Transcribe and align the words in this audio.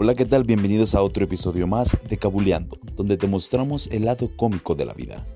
Hola, 0.00 0.14
¿qué 0.14 0.24
tal? 0.24 0.44
Bienvenidos 0.44 0.94
a 0.94 1.02
otro 1.02 1.24
episodio 1.24 1.66
más 1.66 1.98
de 2.08 2.16
Cabuleando, 2.18 2.78
donde 2.94 3.16
te 3.16 3.26
mostramos 3.26 3.88
el 3.88 4.04
lado 4.04 4.30
cómico 4.36 4.76
de 4.76 4.84
la 4.84 4.94
vida. 4.94 5.26